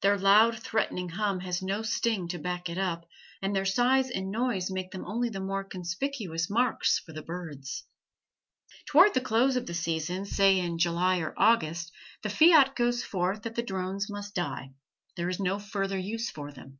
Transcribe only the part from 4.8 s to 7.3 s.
them only the more conspicuous marks for the